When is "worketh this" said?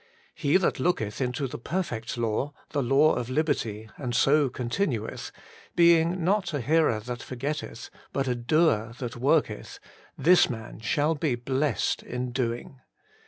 9.15-10.49